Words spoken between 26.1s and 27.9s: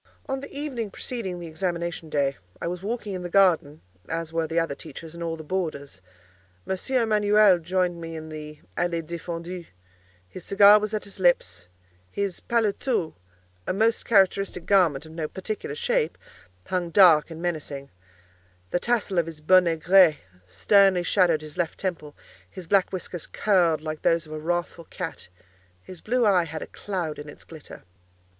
eye had a cloud in its glitter.